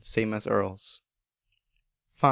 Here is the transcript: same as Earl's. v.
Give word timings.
same 0.03 0.33
as 0.33 0.47
Earl's. 0.47 1.01
v. 2.15 2.19